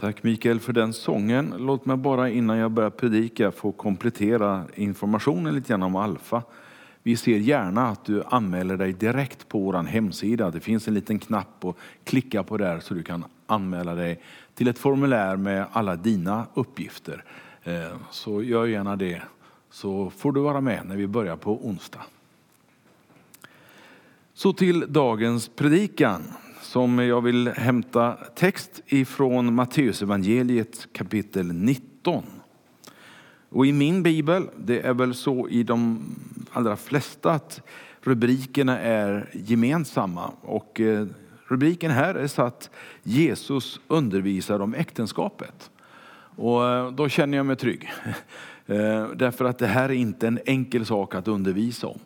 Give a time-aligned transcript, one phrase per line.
[0.00, 1.54] Tack Mikael för den sången.
[1.58, 6.42] Låt mig bara innan jag börjar predika få komplettera informationen lite grann om Alfa.
[7.02, 10.50] Vi ser gärna att du anmäler dig direkt på vår hemsida.
[10.50, 14.20] Det finns en liten knapp att klicka på där så du kan anmäla dig
[14.54, 17.24] till ett formulär med alla dina uppgifter.
[17.62, 19.22] Eh, så gör gärna det
[19.70, 22.02] så får du vara med när vi börjar på onsdag.
[24.34, 26.22] Så till dagens predikan
[26.60, 32.24] som jag vill hämta text ifrån Matteusevangeliet kapitel 19.
[33.48, 36.04] Och i min bibel, det är väl så i de
[36.52, 37.62] allra flesta att
[38.02, 40.30] rubrikerna är gemensamma.
[40.42, 41.06] Och eh,
[41.46, 42.70] rubriken här är satt
[43.02, 45.70] Jesus undervisar om äktenskapet.
[46.36, 47.92] Och eh, då känner jag mig trygg.
[48.66, 51.98] Eh, därför att det här är inte en enkel sak att undervisa om.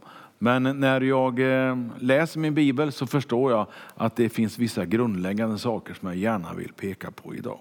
[0.45, 5.59] Men när jag eh, läser min bibel så förstår jag att det finns vissa grundläggande
[5.59, 7.59] saker som jag gärna vill peka på idag.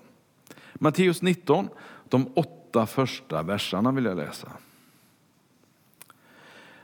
[0.73, 1.69] Matteus 19,
[2.09, 4.51] de åtta första verserna vill jag läsa.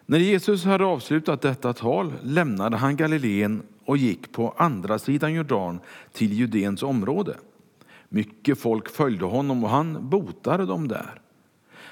[0.05, 5.79] När Jesus hade avslutat detta tal lämnade han Galileen och gick på andra sidan Jordan
[6.13, 7.35] till Judeens område.
[8.09, 11.21] Mycket folk följde honom och han botade dem där.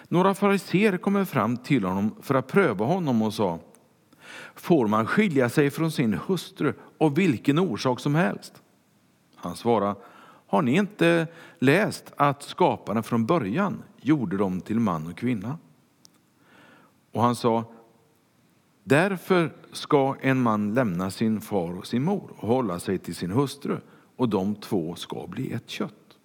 [0.07, 3.59] Några fariser kom fram till honom för att pröva honom och sa
[4.59, 8.61] Får man skilja sig från sin hustru av vilken orsak som helst?
[9.35, 9.95] Han svarade
[10.47, 11.27] Har ni inte
[11.59, 15.57] läst att skaparen från början gjorde dem till man och kvinna?
[17.11, 17.63] Och han sa
[18.83, 23.31] Därför ska en man lämna sin far och sin mor och hålla sig till sin
[23.31, 23.77] hustru
[24.15, 26.17] och de två ska bli ett kött.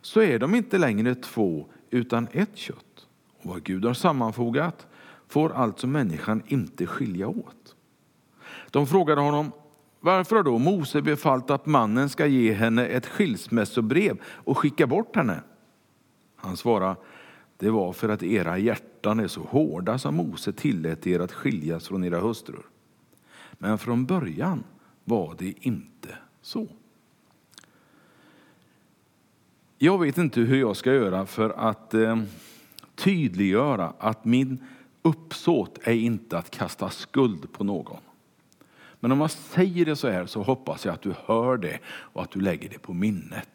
[0.00, 3.06] Så är de inte längre två utan ett kött.
[3.42, 4.86] Och vad Gud har sammanfogat
[5.32, 7.76] får alltså människan inte skilja åt.
[8.70, 9.52] De frågade honom
[10.00, 15.16] varför har då Mose befallt att mannen ska ge henne ett skilsmässobrev och skicka bort
[15.16, 15.42] henne?
[16.36, 16.96] Han svarade
[17.56, 21.88] det var för att era hjärtan är så hårda som Mose tillät er att skiljas
[21.88, 22.66] från era hustrur.
[23.52, 24.64] Men från början
[25.04, 26.08] var det inte
[26.42, 26.66] så.
[29.78, 32.22] Jag vet inte hur jag ska göra för att eh,
[32.94, 34.58] tydliggöra att min
[35.02, 38.00] uppsåt är inte att kasta skuld på någon.
[39.00, 42.22] Men om jag säger det så här så hoppas jag att du hör det och
[42.22, 43.48] att du lägger det på minnet.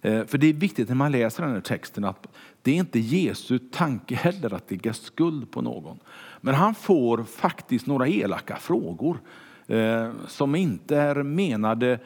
[0.00, 2.26] Eh, för det är viktigt när man läser den här texten att
[2.62, 5.98] det är inte Jesu tanke heller att lägga skuld på någon.
[6.40, 9.18] Men han får faktiskt några elaka frågor
[9.66, 11.98] eh, som inte är menade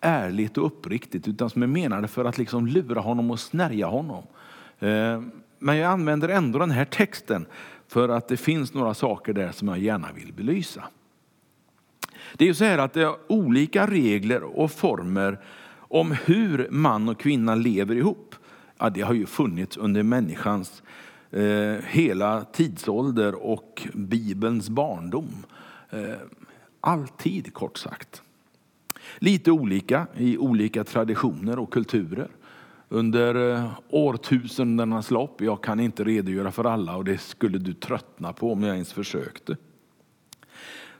[0.00, 4.24] ärligt och uppriktigt utan som är menade för att liksom lura honom och snärja honom.
[4.78, 5.22] Eh,
[5.58, 7.46] men jag använder ändå den här texten
[7.88, 10.84] för att det finns några saker där som jag gärna vill belysa.
[12.36, 15.38] Det är ju så här att det är olika regler och former
[15.76, 18.34] om hur man och kvinna lever ihop,
[18.78, 20.82] ja, det har ju funnits under människans
[21.30, 25.46] eh, hela tidsålder och Bibelns barndom.
[25.90, 26.14] Eh,
[26.80, 28.22] alltid kort sagt.
[29.18, 32.28] Lite olika i olika traditioner och kulturer
[32.88, 35.40] under eh, årtusendenas lopp.
[35.40, 38.92] Jag kan inte redogöra för alla och det skulle du tröttna på om jag ens
[38.92, 39.56] försökte.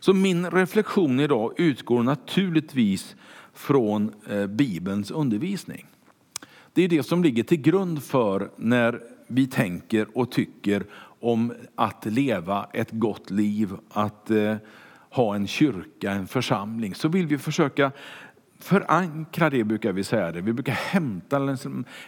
[0.00, 3.16] Så min reflektion idag utgår naturligtvis
[3.52, 5.86] från eh, Bibelns undervisning.
[6.72, 10.84] Det är det som ligger till grund för när vi tänker och tycker
[11.20, 14.56] om att leva ett gott liv, att eh,
[15.10, 16.94] ha en kyrka, en församling.
[16.94, 17.92] Så vill vi försöka
[18.64, 20.40] förankra det, brukar vi säga det.
[20.40, 21.56] Vi brukar hämta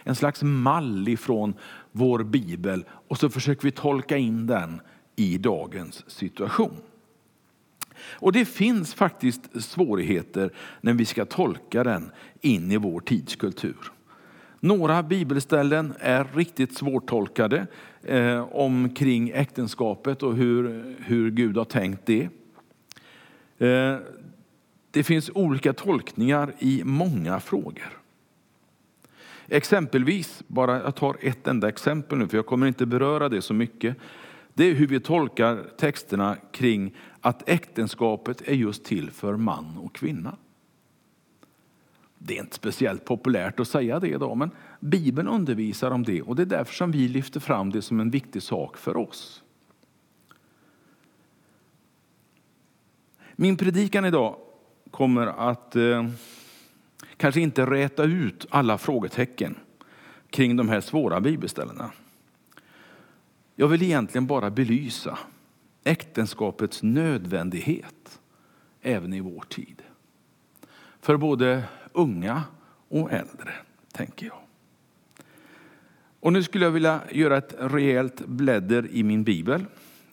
[0.03, 1.53] en slags mall ifrån
[1.91, 4.81] vår bibel och så försöker vi tolka in den
[5.15, 6.77] i dagens situation.
[7.99, 10.51] Och det finns faktiskt svårigheter
[10.81, 13.91] när vi ska tolka den in i vår tidskultur.
[14.59, 17.67] Några bibelställen är riktigt svårtolkade
[18.03, 22.29] eh, omkring äktenskapet och hur, hur Gud har tänkt det.
[23.57, 23.97] Eh,
[24.91, 28.01] det finns olika tolkningar i många frågor.
[29.47, 33.53] Exempelvis, bara jag tar ett enda exempel nu för jag kommer inte beröra det så
[33.53, 33.97] mycket.
[34.53, 39.95] Det är hur vi tolkar texterna kring att äktenskapet är just till för man och
[39.95, 40.37] kvinna.
[42.17, 46.35] Det är inte speciellt populärt att säga det idag, men Bibeln undervisar om det och
[46.35, 49.43] det är därför som vi lyfter fram det som en viktig sak för oss.
[53.35, 54.35] Min predikan idag
[54.91, 56.07] kommer att eh,
[57.17, 59.55] kanske inte räta ut alla frågetecken
[60.29, 61.91] kring de här svåra bibelställena.
[63.55, 65.17] Jag vill egentligen bara belysa
[65.83, 68.19] äktenskapets nödvändighet
[68.81, 69.81] även i vår tid.
[71.01, 71.63] För både
[71.93, 72.43] unga
[72.89, 73.53] och äldre.
[73.91, 74.39] tänker jag.
[76.19, 79.65] Och nu skulle jag vilja göra ett rejält blädder i min bibel.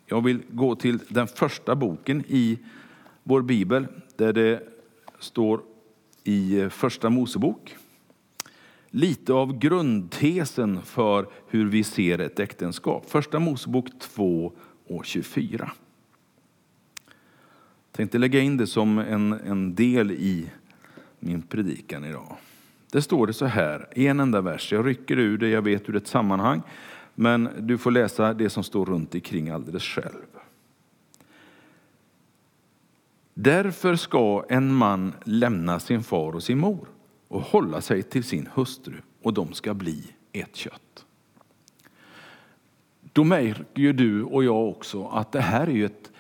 [0.07, 2.59] Jag vill gå till den första boken i
[3.23, 3.87] vår bibel
[4.17, 4.63] där det
[5.19, 5.63] står
[6.25, 7.77] i eh, Första Mosebok.
[8.91, 13.11] Lite av grundtesen för hur vi ser ett äktenskap.
[13.11, 14.53] Första Mosebok 2
[14.89, 15.73] och 24.
[17.07, 20.51] Jag tänkte lägga in det som en, en del i
[21.19, 22.37] min predikan idag.
[22.93, 24.73] Det står det så här i en enda vers.
[24.73, 26.63] Jag rycker ur det, jag vet ur ett sammanhang.
[27.15, 30.25] Men du får läsa det som står runt omkring alldeles själv.
[33.35, 36.89] Därför ska en man lämna sin far och sin mor
[37.29, 41.05] och hålla sig till sin hustru och de ska bli ett kött.
[43.13, 46.11] Då märker ju du och jag också att det här är ju ett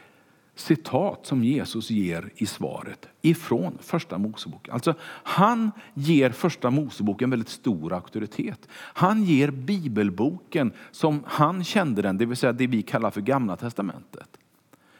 [0.54, 4.74] citat som Jesus ger i svaret ifrån Första Moseboken.
[4.74, 8.68] Alltså, han ger Första Moseboken väldigt stor auktoritet.
[8.72, 13.56] Han ger bibelboken som han kände den, det vill säga det vi kallar för Gamla
[13.56, 14.28] Testamentet,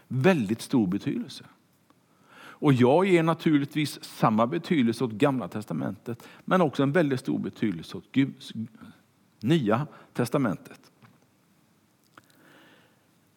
[0.09, 1.45] väldigt stor betydelse.
[2.65, 7.97] Och jag ger naturligtvis samma betydelse åt Gamla Testamentet men också en väldigt stor betydelse
[7.97, 8.53] åt Guds
[9.41, 10.81] Nya Testamentet.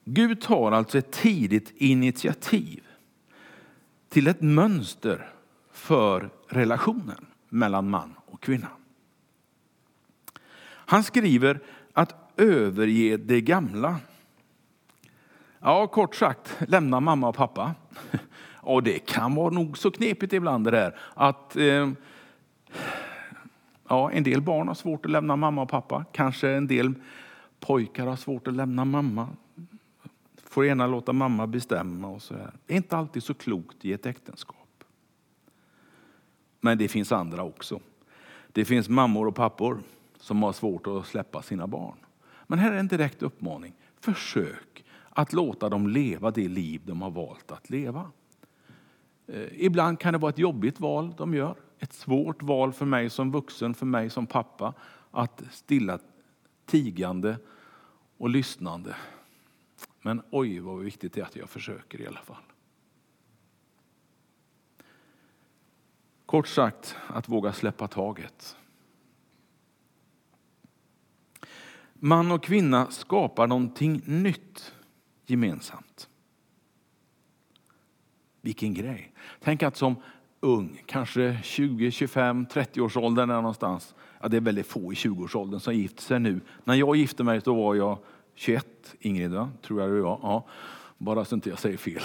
[0.06, 2.84] Gud tar alltså ett tidigt initiativ
[4.10, 5.30] till ett mönster
[5.72, 8.70] för relationen mellan man och kvinna.
[10.66, 11.60] Han skriver
[11.94, 14.00] att överge det gamla.
[15.60, 17.76] Ja, kort sagt, lämna mamma och pappa.
[18.68, 21.90] Och det kan vara nog så knepigt ibland det där att eh,
[23.88, 26.06] ja, en del barn har svårt att lämna mamma och pappa.
[26.12, 26.94] Kanske en del
[27.60, 29.28] pojkar har svårt att lämna mamma
[30.44, 32.08] får gärna låta mamma bestämma.
[32.08, 32.52] och så här.
[32.66, 34.84] Det är inte alltid så klokt i ett äktenskap.
[36.62, 37.80] Men det finns andra också.
[38.52, 39.80] Det finns mammor och pappor
[40.20, 41.98] som har svårt att släppa sina barn.
[42.48, 43.74] Men här är en direkt uppmaning.
[44.00, 48.12] Försök att låta dem leva det liv de har valt att leva.
[49.28, 51.56] Eh, ibland kan det vara ett jobbigt val de gör.
[51.80, 54.74] Ett svårt val för mig som vuxen, för mig som pappa.
[55.12, 56.00] Att stilla
[56.66, 57.38] tigande
[58.18, 58.96] och lyssnande
[60.08, 62.44] men oj vad viktigt det är att jag försöker i alla fall.
[66.26, 68.58] Kort sagt, att våga släppa taget.
[71.94, 74.76] Man och kvinna skapar någonting nytt
[75.26, 76.10] gemensamt.
[78.48, 79.12] Vilken grej.
[79.44, 79.96] Tänk att som
[80.40, 83.96] ung, kanske 20, 25, 30 års åldern någonstans.
[84.22, 86.40] Ja, det är väldigt få i 20-årsåldern som gifter sig nu.
[86.64, 87.98] När jag gifte mig då var jag
[88.36, 88.66] 21,
[89.00, 89.50] Ingrid, va?
[89.62, 90.20] tror jag det var.
[90.22, 90.46] Ja,
[90.98, 92.02] bara så inte jag säger fel.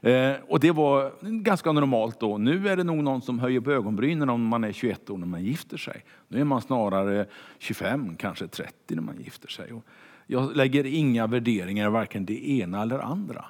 [0.00, 2.38] eh, och det var ganska normalt då.
[2.38, 5.26] Nu är det nog någon som höjer på ögonbrynen om man är 21 år när
[5.26, 6.04] man gifter sig.
[6.28, 7.26] Nu är man snarare
[7.58, 9.72] 25, kanske 30 när man gifter sig.
[9.72, 9.84] Och
[10.26, 13.44] jag lägger inga värderingar i varken det ena eller andra.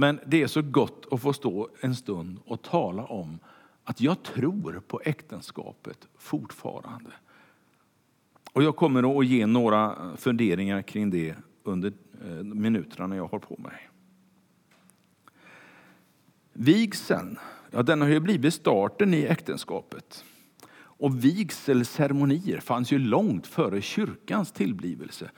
[0.00, 3.38] Men det är så gott att få stå en stund och tala om
[3.84, 7.10] att jag tror på äktenskapet fortfarande.
[8.52, 11.92] Och jag kommer att ge några funderingar kring det under
[12.24, 13.88] eh, minuterna jag har på mig.
[16.52, 17.38] Vigseln,
[17.70, 20.24] ja, den har ju blivit starten i äktenskapet.
[20.76, 25.30] Och vigselceremonier fanns ju långt före kyrkans tillblivelse.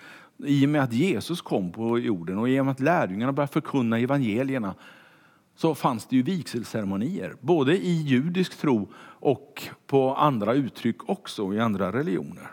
[0.45, 3.53] I och med att Jesus kom på jorden och i och med att lärjungarna började
[3.53, 4.75] förkunna evangelierna
[5.55, 11.61] så fanns det ju vigselceremonier, både i judisk tro och på andra uttryck också i
[11.61, 12.51] andra religioner.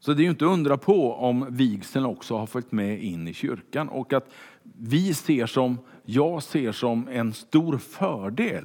[0.00, 3.34] Så det är ju inte undra på om vigseln också har följt med in i
[3.34, 4.30] kyrkan och att
[4.62, 8.64] vi ser som, jag ser som en stor fördel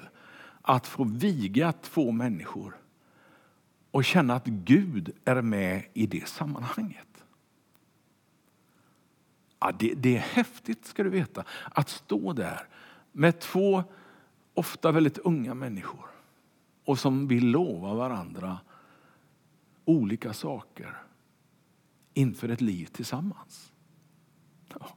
[0.62, 2.81] att få viga två människor
[3.92, 7.24] och känna att Gud är med i det sammanhanget.
[9.60, 12.68] Ja, det, det är häftigt ska du veta, att stå där
[13.12, 13.84] med två
[14.54, 16.06] ofta väldigt unga människor
[16.86, 18.60] och som vill lova varandra
[19.86, 20.98] olika saker
[22.14, 23.72] inför ett liv tillsammans.
[24.80, 24.88] Ja,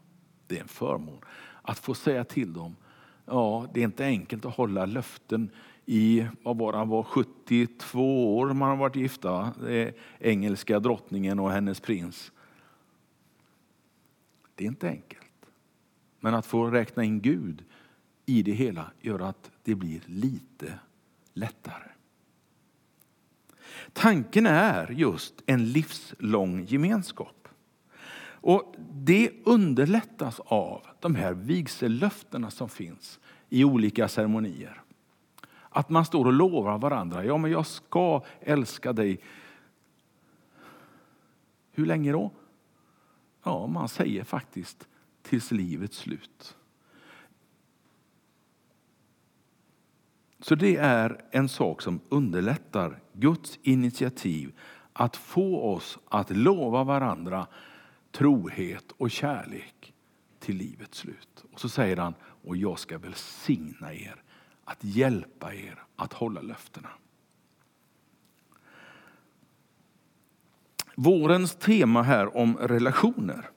[0.47, 1.19] det är en förmån
[1.63, 2.77] att få säga till dem,
[3.25, 5.51] ja det är inte enkelt att hålla löften
[5.87, 9.53] i, vad var han var, 72 år man har varit gifta,
[10.19, 12.33] engelska drottningen och hennes prins.
[14.55, 15.21] Det är inte enkelt.
[16.21, 17.65] Men att få räkna in Gud
[18.27, 20.79] i det hela gör att det blir lite
[21.33, 21.89] lättare.
[23.93, 27.49] Tanken är just en livslång gemenskap.
[28.45, 34.84] Och Det underlättas av de här vigsellöftena som finns i olika ceremonier.
[35.75, 37.25] Att man står och lovar varandra.
[37.25, 39.21] Ja, men jag ska älska dig.
[41.73, 42.31] Hur länge då?
[43.43, 44.89] Ja, man säger faktiskt
[45.23, 46.57] tills livets slut.
[50.41, 54.59] Så det är en sak som underlättar Guds initiativ
[54.93, 57.47] att få oss att lova varandra
[58.13, 59.95] trohet och kärlek
[60.39, 61.45] till livets slut.
[61.53, 64.24] Och så säger han, och jag ska välsigna er,
[64.65, 66.89] att hjälpa er att hålla löftena.
[70.97, 73.51] Vårens tema här om relationer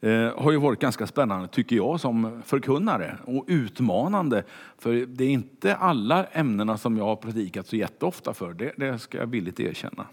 [0.00, 4.44] eh, har ju varit ganska spännande tycker jag som förkunnare och utmanande.
[4.78, 8.98] För det är inte alla ämnena som jag har predikat så jätteofta för, det, det
[8.98, 10.06] ska jag villigt erkänna.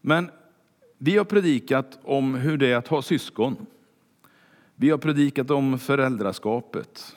[0.00, 0.30] Men
[0.98, 3.66] vi har predikat om hur det är att ha syskon.
[4.74, 7.16] Vi har predikat om föräldraskapet.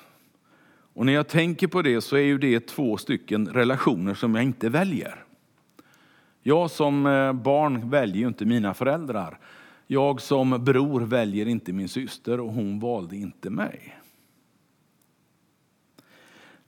[1.00, 4.44] Och när jag tänker på det så är ju det två stycken relationer som jag
[4.44, 5.24] inte väljer.
[6.41, 9.39] Jag som eh, barn väljer ju inte mina föräldrar.
[9.88, 14.00] Jag som bror väljer inte min syster och hon valde inte mig.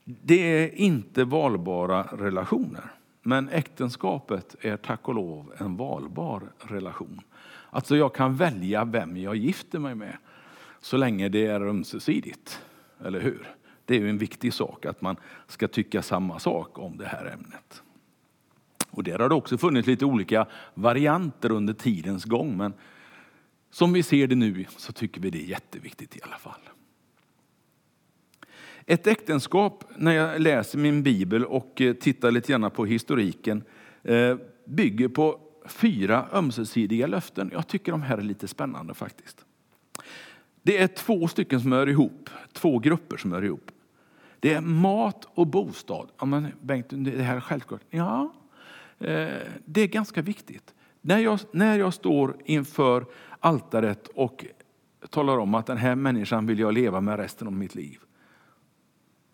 [0.04, 2.92] Det är inte valbara relationer.
[3.22, 7.22] Men äktenskapet är tack och lov en valbar relation.
[7.70, 10.18] Alltså jag kan välja vem jag gifter mig med
[10.80, 12.62] så länge det är ömsesidigt.
[13.00, 13.56] Eller hur?
[13.92, 15.16] Det är ju en viktig sak att man
[15.48, 17.84] ska tycka samma sak om det här ämnet.
[18.90, 22.58] Och där har det också funnits lite olika varianter under tidens gång.
[22.58, 22.74] Men
[23.72, 26.62] som vi ser det nu så tycker vi det är jätteviktigt i alla fall.
[28.86, 33.64] Ett äktenskap, när jag läser min bibel och eh, tittar lite grann på historiken,
[34.04, 37.50] eh, bygger på fyra ömsesidiga löften.
[37.54, 39.46] Jag tycker de här är lite spännande faktiskt.
[40.64, 43.71] Det är två stycken som hör ihop, två grupper som hör ihop.
[44.42, 46.08] Det är mat och bostad.
[46.20, 47.82] Ja, men Bengt, det här är självklart.
[47.90, 48.34] Ja,
[49.00, 49.28] eh,
[49.66, 50.74] det är ganska viktigt.
[51.02, 53.06] När jag, när jag står inför
[53.40, 54.46] altaret och
[55.10, 58.00] talar om att den här människan vill jag leva med resten av mitt liv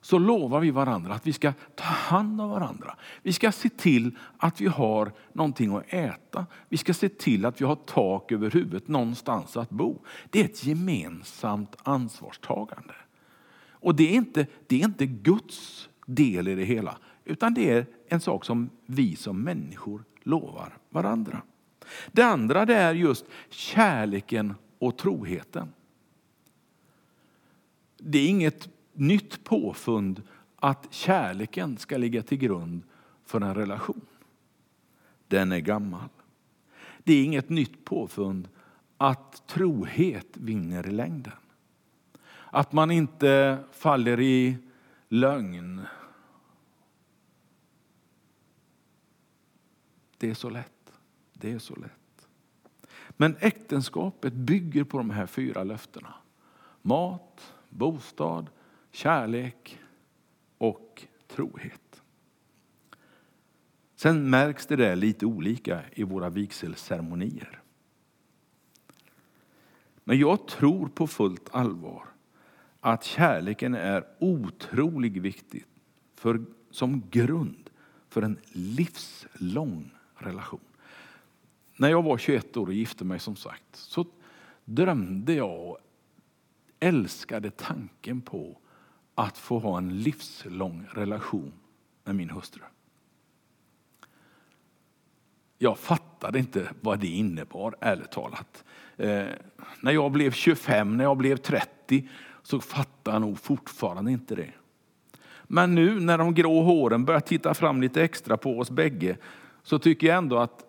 [0.07, 2.97] så lovar vi varandra att vi ska ta hand om varandra.
[3.21, 6.45] Vi ska se till att vi har någonting att äta.
[6.69, 10.01] Vi ska se till att vi har tak över huvudet, någonstans att bo.
[10.29, 12.93] Det är ett gemensamt ansvarstagande.
[13.87, 17.85] Och det är inte, det är inte Guds del i det hela, utan det är
[18.07, 21.41] en sak som vi som människor lovar varandra.
[22.11, 25.73] Det andra det är just kärleken och troheten.
[27.97, 30.21] Det är inget nytt påfund
[30.55, 32.81] att kärleken ska ligga till grund
[33.25, 34.05] för en relation.
[35.27, 36.09] Den är gammal.
[37.03, 38.47] Det är inget nytt påfund
[38.97, 41.33] att trohet vinner i längden.
[42.51, 44.57] Att man inte faller i
[45.07, 45.81] lögn.
[50.17, 50.91] Det är så lätt.
[51.33, 52.27] Det är så lätt.
[53.09, 56.13] Men äktenskapet bygger på de här fyra löftena.
[56.81, 58.49] Mat, bostad,
[58.91, 59.79] kärlek
[60.57, 62.01] och trohet.
[63.95, 67.61] Sen märks det där lite olika i våra vigselceremonier.
[70.03, 72.07] Men jag tror på fullt allvar
[72.87, 75.65] att kärleken är otroligt viktig
[76.15, 77.69] för, som grund
[78.09, 80.59] för en livslång relation.
[81.77, 84.05] När jag var 21 år och gifte mig som sagt så
[84.65, 85.77] drömde jag och
[86.79, 88.57] älskade tanken på
[89.15, 91.53] att få ha en livslång relation
[92.03, 92.61] med min hustru.
[95.57, 98.63] Jag fattade inte vad det innebar, ärligt talat.
[98.97, 99.25] Eh,
[99.81, 102.09] när jag blev 25, när jag blev 30,
[102.47, 104.53] så fattar jag nog fortfarande inte det.
[105.43, 109.17] Men nu när de grå håren börjar titta fram lite extra på oss bägge,
[109.63, 110.65] så tycker jag ändå att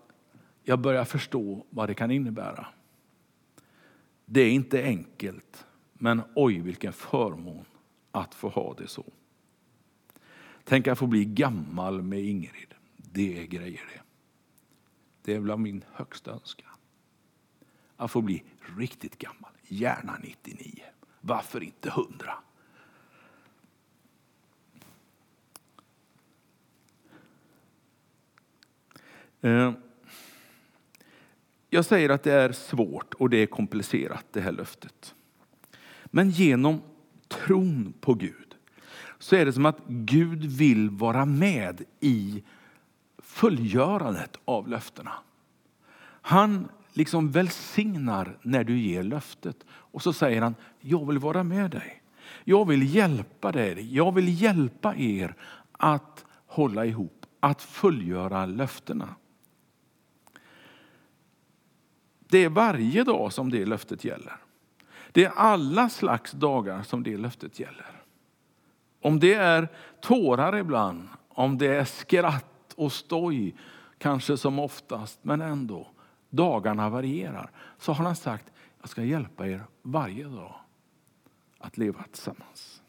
[0.62, 2.66] jag börjar förstå vad det kan innebära.
[4.24, 7.64] Det är inte enkelt, men oj vilken förmån
[8.12, 9.04] att få ha det så.
[10.64, 12.74] Tänk att få bli gammal med Ingrid.
[12.96, 14.02] Det är grejer det.
[15.22, 16.70] Det är bland min högsta önskan.
[17.96, 18.42] Att få bli
[18.76, 20.82] riktigt gammal, gärna 99.
[21.20, 22.34] Varför inte hundra?
[29.40, 29.72] Eh,
[31.70, 35.14] jag säger att det är svårt och det är komplicerat det här löftet.
[36.04, 36.82] Men genom
[37.28, 38.56] tron på Gud
[39.18, 42.42] så är det som att Gud vill vara med i
[43.18, 45.12] fullgörandet av löftena.
[46.22, 46.68] Han
[46.98, 52.02] liksom välsignar när du ger löftet och så säger han, jag vill vara med dig.
[52.44, 55.34] jag vill hjälpa dig, jag vill hjälpa er
[55.72, 59.14] att hålla ihop, att fullgöra löftena.
[62.28, 64.36] Det är varje dag som det löftet gäller.
[65.12, 68.02] Det är alla slags dagar som det löftet gäller.
[69.02, 69.68] Om det är
[70.00, 73.54] tårar ibland, om det är skratt och stoj,
[73.98, 75.86] kanske som oftast, men ändå.
[76.30, 77.50] Dagarna varierar.
[77.78, 80.54] Så har han sagt, jag ska hjälpa er varje dag
[81.58, 82.82] att leva tillsammans.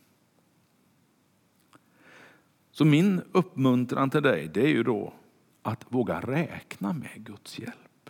[2.72, 5.14] Så min uppmuntran till dig det är ju då
[5.62, 8.10] att våga räkna med Guds hjälp.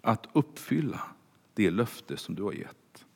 [0.00, 1.02] Att uppfylla
[1.54, 3.06] det löfte som du har gett.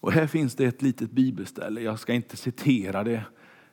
[0.00, 3.24] Och här finns det ett litet bibelställe, jag ska inte citera det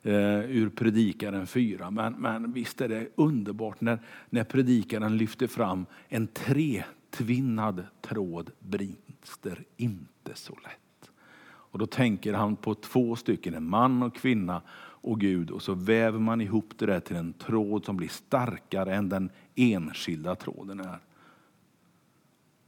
[0.03, 5.85] eh, ur Predikaren 4, men, men visst är det underbart när, när predikaren lyfter fram
[6.07, 11.11] en tretvinnad tråd brister inte så lätt.
[11.43, 14.61] Och då tänker han på två stycken, en man och kvinna
[15.03, 18.95] och Gud och så väver man ihop det där till en tråd som blir starkare
[18.95, 20.99] än den enskilda tråden är.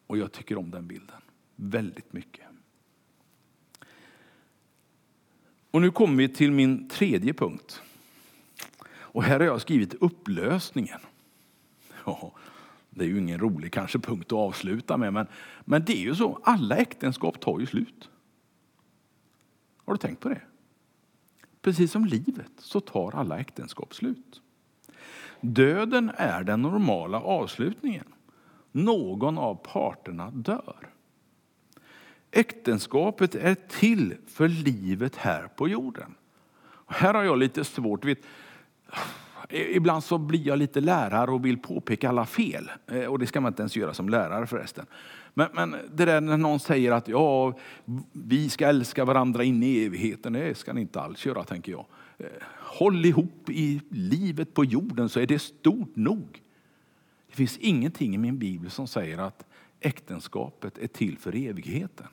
[0.08, 1.22] Och jag tycker om den bilden
[1.56, 2.53] väldigt mycket.
[5.74, 7.82] Och nu kommer vi till min tredje punkt.
[8.96, 11.00] Och här har jag skrivit upplösningen.
[12.06, 12.32] Ja,
[12.90, 15.28] det är ju ingen rolig kanske punkt att avsluta med, men,
[15.66, 16.40] men det är ju så.
[16.44, 18.10] Alla äktenskap tar ju slut.
[19.86, 20.42] Har du tänkt på det?
[21.62, 24.42] Precis som livet så tar alla äktenskap slut.
[25.42, 28.06] Döden är den normala avslutningen
[28.74, 30.90] någon av parterna dör.
[32.36, 36.16] Äktenskapet är till för livet här på jorden.
[36.64, 38.06] Och här har jag lite svårt.
[38.06, 38.20] Vet,
[39.50, 42.72] ibland så blir jag lite lärare och vill påpeka alla fel.
[42.88, 44.86] Eh, och det ska man inte ens göra som lärare förresten.
[45.34, 47.58] Men, men det där när någon säger att ja,
[48.12, 50.34] vi ska älska varandra in i evigheten.
[50.34, 51.86] Det ska ni inte alls göra tänker jag.
[52.18, 52.26] Eh,
[52.60, 56.42] håll ihop i livet på jorden så är det stort nog.
[57.30, 59.46] Det finns ingenting i min bibel som säger att
[59.80, 62.08] äktenskapet är till för evigheten.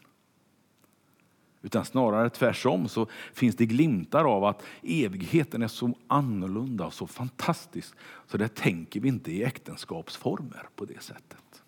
[1.62, 7.06] Utan snarare tvärtom så finns det glimtar av att evigheten är så annorlunda och så
[7.06, 7.94] fantastisk.
[8.26, 11.62] Så där tänker vi inte i äktenskapsformer på det sättet.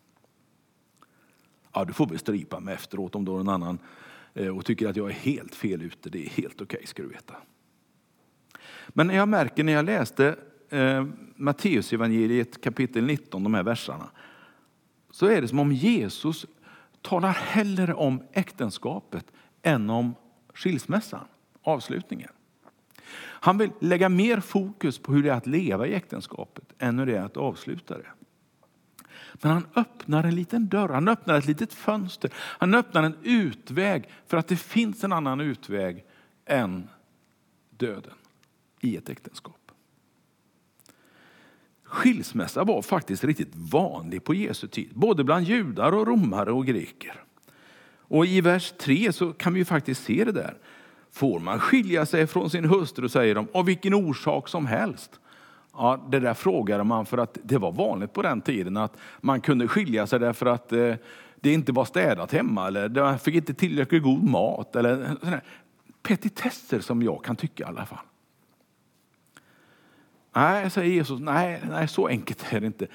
[1.73, 3.79] Ja, du får väl strypa mig efteråt om du har en annan
[4.35, 6.11] eh, och tycker att jag är helt fel ute.
[6.11, 7.35] Det är helt okej okay, ska du veta.
[8.89, 10.37] Men jag märker när jag läste
[10.69, 14.11] eh, Matteusevangeliet kapitel 19, de här verserna,
[15.11, 16.47] så är det som om Jesus
[17.03, 20.15] talar hellre om äktenskapet än om
[20.55, 21.25] skilsmässan,
[21.63, 22.31] avslutningen.
[23.43, 27.07] Han vill lägga mer fokus på hur det är att leva i äktenskapet än hur
[27.07, 28.07] det är att avsluta det.
[29.35, 34.09] Men han öppnar en liten dörr, han öppnar ett litet fönster, han öppnar en utväg
[34.27, 36.05] för att det finns en annan utväg
[36.47, 36.89] än
[37.71, 38.15] döden
[38.81, 39.73] i ett äktenskap.
[41.85, 47.25] Skilsmässa var faktiskt riktigt vanlig på Jesu tid, både bland judar och romare och greker.
[48.13, 50.55] Och i vers 3 så kan vi faktiskt se det där.
[51.11, 55.21] Får man skilja sig från sin hustru, säger de, av vilken orsak som helst?
[55.73, 59.41] Ja, det där frågade man för att det var vanligt på den tiden att man
[59.41, 60.95] kunde skilja sig därför att eh,
[61.41, 64.77] det inte var städat hemma eller man fick inte tillräckligt god mat.
[64.77, 65.17] Eller
[66.03, 68.05] petitesser som jag kan tycka i alla fall.
[70.35, 72.87] Nej, säger Jesus, nej, nej så enkelt är det inte.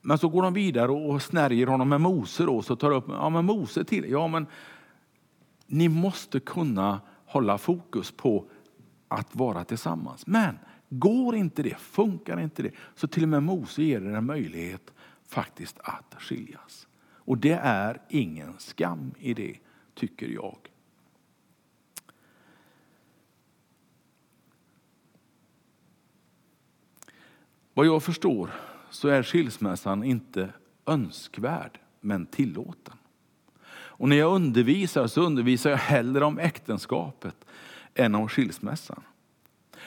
[0.00, 3.28] Men så går de vidare och snärjer honom med Mose då, så tar upp, ja
[3.28, 4.46] men Mose till, ja men
[5.66, 8.44] ni måste kunna hålla fokus på
[9.08, 10.26] att vara tillsammans.
[10.26, 10.58] Men
[10.88, 14.92] går inte det, funkar inte det, så till och med Mose ger er en möjlighet
[15.26, 16.88] faktiskt att skiljas.
[17.02, 19.56] Och det är ingen skam i det,
[19.94, 20.56] tycker jag.
[27.74, 28.50] Vad jag förstår
[28.90, 30.52] så är skilsmässan inte
[30.86, 32.96] önskvärd, men tillåten.
[33.72, 37.44] Och när jag undervisar så undervisar jag hellre om äktenskapet
[37.94, 39.02] än om skilsmässan.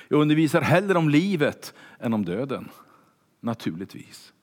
[0.08, 2.70] Jag undervisar hellre om livet än om döden,
[3.40, 4.34] naturligtvis.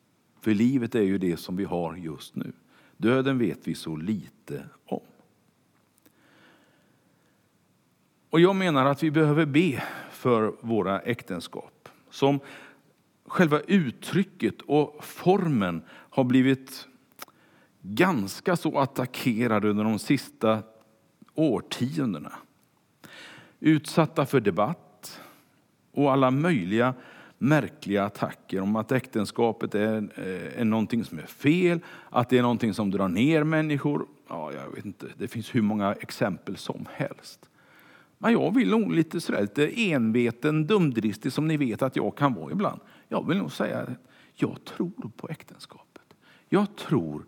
[0.40, 2.52] För livet är ju det som vi har just nu.
[2.96, 5.00] Döden vet vi så lite om.
[8.30, 11.88] Och jag menar att vi behöver be för våra äktenskap.
[12.10, 12.40] Som
[13.30, 16.88] själva uttrycket och formen har blivit
[17.82, 20.62] ganska så attackerade under de sista
[21.34, 22.32] årtiondena.
[23.60, 25.20] Utsatta för debatt
[25.92, 26.94] och alla möjliga
[27.38, 32.42] märkliga attacker om att äktenskapet är, eh, är någonting som är fel, att det är
[32.42, 36.86] någonting som drar ner människor, ja, jag vet inte, det finns hur många exempel som
[36.92, 37.49] helst.
[38.22, 42.34] Men jag vill nog lite sådär, lite enveten, dumdristig som ni vet att jag kan
[42.34, 42.80] vara ibland.
[43.08, 43.88] Jag vill nog säga att
[44.34, 46.02] jag tror på äktenskapet.
[46.48, 47.26] Jag tror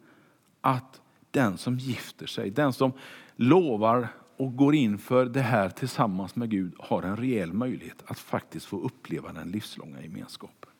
[0.60, 1.00] att
[1.30, 2.92] den som gifter sig, den som
[3.36, 8.18] lovar och går in för det här tillsammans med Gud har en rejäl möjlighet att
[8.18, 10.70] faktiskt få uppleva den livslånga gemenskapen.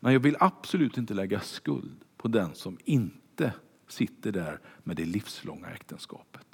[0.00, 3.52] Men jag vill absolut inte lägga skuld på den som inte
[3.88, 6.47] sitter där med det livslånga äktenskapet.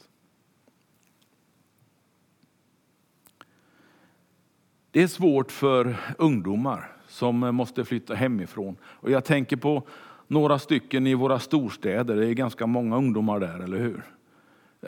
[4.94, 8.76] Det är svårt för ungdomar som måste flytta hemifrån.
[8.84, 9.82] Och jag tänker på
[10.28, 12.16] några stycken i våra storstäder.
[12.16, 14.02] Det är ganska många ungdomar där, eller hur?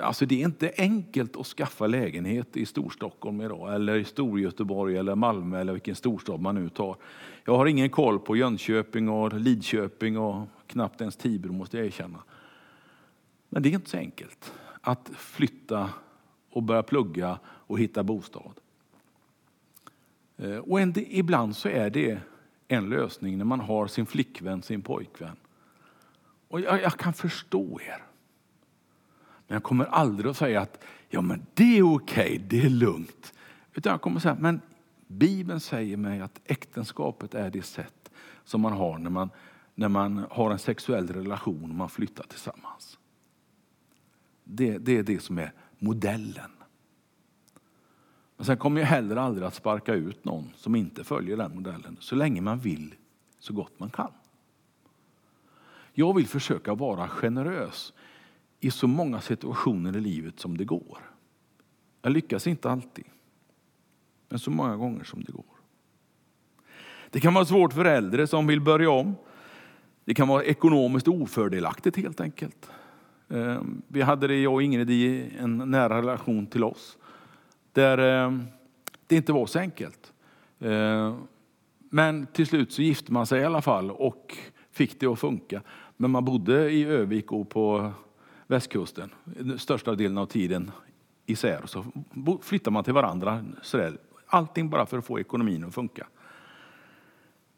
[0.00, 5.14] Alltså det är inte enkelt att skaffa lägenhet i Storstockholm idag, eller i Storgöteborg, eller
[5.14, 6.96] Malmö, eller vilken storstad man nu tar.
[7.44, 12.18] Jag har ingen koll på Jönköping, och Lidköping och knappt ens Tibro, måste jag erkänna.
[13.48, 15.90] Men det är inte så enkelt att flytta
[16.50, 18.60] och börja plugga och hitta bostad.
[20.36, 22.20] Eh, och en, ibland så är det
[22.68, 25.36] en lösning när man har sin flickvän, sin pojkvän.
[26.48, 28.02] Och jag, jag kan förstå er.
[29.46, 33.32] Men jag kommer aldrig att säga att ja, men det är okej, det är lugnt.
[33.74, 34.60] Utan jag kommer att säga, men
[35.06, 38.10] Bibeln säger mig att äktenskapet är det sätt
[38.44, 39.30] som man har när man,
[39.74, 42.98] när man har en sexuell relation och man flyttar tillsammans.
[44.44, 46.50] Det, det är det som är modellen.
[48.36, 51.96] Men sen kommer jag heller aldrig att sparka ut någon som inte följer den modellen
[52.00, 52.94] så länge man vill
[53.38, 54.10] så gott man kan.
[55.92, 57.92] Jag vill försöka vara generös
[58.60, 60.98] i så många situationer i livet som det går.
[62.02, 63.04] Jag lyckas inte alltid,
[64.28, 65.44] men så många gånger som det går.
[67.10, 69.14] Det kan vara svårt för äldre som vill börja om.
[70.04, 72.70] Det kan vara ekonomiskt ofördelaktigt helt enkelt.
[73.28, 76.98] Ehm, vi hade det, jag och Ingrid, i en nära relation till oss.
[77.76, 78.38] Där eh,
[79.06, 80.12] det inte var så enkelt.
[80.58, 81.16] Eh,
[81.78, 84.36] men till slut så gifte man sig i alla fall och
[84.70, 85.62] fick det att funka.
[85.96, 87.92] Men man bodde i Övik och på
[88.46, 89.10] västkusten
[89.58, 90.70] största delen av tiden
[91.26, 91.66] isär.
[91.66, 91.86] Så
[92.42, 93.44] flyttade man till varandra.
[93.62, 93.98] Sådär.
[94.26, 96.06] Allting bara för att få ekonomin att funka.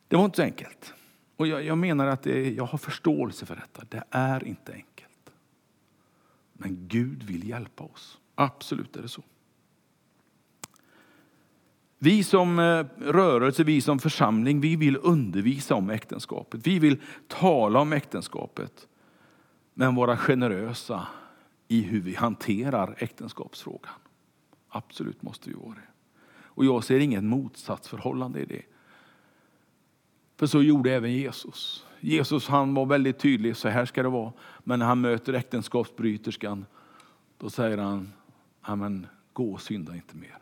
[0.09, 0.95] Det var inte så enkelt.
[1.37, 3.87] Och jag, jag menar att det, jag har förståelse för detta.
[3.89, 5.31] Det är inte enkelt.
[6.53, 8.19] Men Gud vill hjälpa oss.
[8.35, 9.23] Absolut är det så.
[11.99, 16.67] Vi som eh, rörelse, vi som församling, vi vill undervisa om äktenskapet.
[16.67, 18.89] Vi vill tala om äktenskapet
[19.75, 21.07] men vara generösa
[21.69, 23.95] i hur vi hanterar äktenskapsfrågan.
[24.69, 25.89] Absolut måste vi vara det.
[26.43, 28.63] Och jag ser inget motsatsförhållande i det.
[30.37, 31.87] För så gjorde även Jesus.
[32.01, 34.33] Jesus han var väldigt tydlig, så här ska det vara.
[34.65, 36.67] Men när han möter äktenskapsbryterskan,
[37.39, 37.79] då säger
[38.61, 40.39] han, gå och synda inte mer.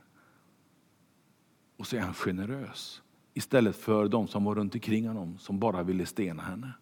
[1.77, 3.03] Och så är han generös.
[3.35, 6.73] Istället för de som var runt omkring honom som bara ville stena henne.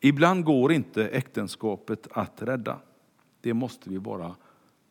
[0.00, 2.78] Ibland går inte äktenskapet att rädda.
[3.40, 4.36] Det måste vi vara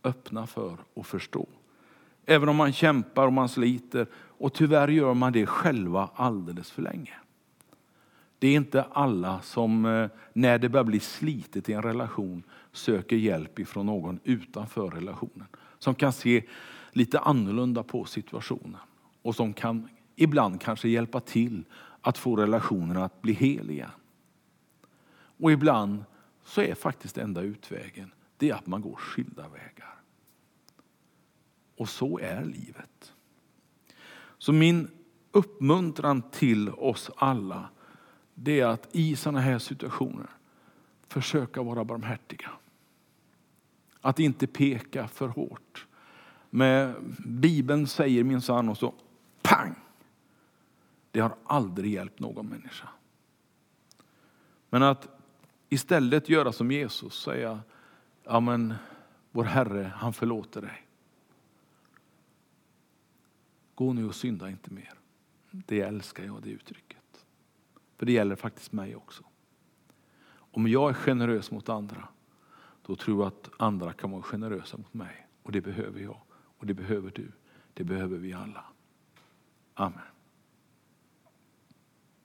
[0.03, 1.47] öppna för och förstå.
[2.25, 6.81] Även om man kämpar och man sliter och tyvärr gör man det själva alldeles för
[6.81, 7.13] länge.
[8.41, 13.15] Det är inte alla som eh, när det börjar bli slitet i en relation söker
[13.15, 15.47] hjälp ifrån någon utanför relationen.
[15.79, 16.43] Som kan se
[16.91, 18.79] lite annorlunda på situationen
[19.21, 21.63] och som kan ibland kanske hjälpa till
[22.01, 23.89] att få relationen att bli hel igen.
[25.13, 26.03] Och ibland
[26.43, 29.95] så är faktiskt enda utvägen det är att man går skilda vägar.
[31.77, 33.13] Och så är livet.
[34.37, 34.87] Så min
[35.31, 37.69] uppmuntran till oss alla
[38.33, 40.29] det är att i sådana här situationer
[41.07, 42.49] försöka vara barmhärtiga.
[44.01, 45.87] Att inte peka för hårt.
[46.49, 48.93] Men Bibeln säger minsann och så
[49.41, 49.75] pang!
[51.11, 52.89] Det har aldrig hjälpt någon människa.
[54.69, 55.07] Men att
[55.69, 57.59] istället göra som Jesus, säga,
[58.23, 58.73] ja men
[59.31, 60.87] vår Herre, han förlåter dig.
[63.75, 64.93] Gå nu och synda inte mer.
[65.51, 66.90] Det älskar jag, det uttrycket.
[68.01, 69.23] För det gäller faktiskt mig också.
[70.33, 72.07] Om jag är generös mot andra,
[72.85, 75.27] då tror jag att andra kan vara generösa mot mig.
[75.43, 76.17] Och det behöver jag.
[76.31, 77.31] Och det behöver du.
[77.73, 78.63] Det behöver vi alla.
[79.73, 80.10] Amen.